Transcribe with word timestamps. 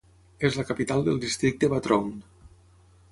És 0.47 0.55
la 0.59 0.63
capital 0.69 1.05
del 1.09 1.21
districte 1.25 1.71
Batroun. 1.75 2.11